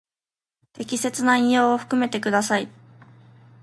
[0.73, 2.67] 適切な引用を含めてください。